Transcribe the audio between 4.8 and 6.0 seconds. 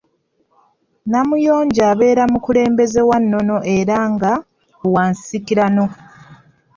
wa nsikirano.